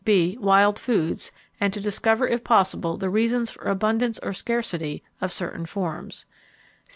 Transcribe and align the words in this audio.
(b) 0.03 0.35
Wild 0.39 0.79
foods, 0.79 1.31
and 1.59 1.71
to 1.73 1.79
discover 1.79 2.27
if 2.27 2.43
possible 2.43 2.97
the 2.97 3.07
reasons 3.07 3.51
for 3.51 3.65
abundance 3.65 4.17
or 4.23 4.33
scarcity 4.33 5.03
of 5.21 5.31
certain 5.31 5.67
forms. 5.67 6.25